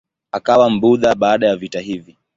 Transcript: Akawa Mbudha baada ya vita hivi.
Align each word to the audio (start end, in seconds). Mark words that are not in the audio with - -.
Akawa 0.31 0.69
Mbudha 0.69 1.15
baada 1.15 1.47
ya 1.47 1.55
vita 1.55 1.79
hivi. 1.79 2.17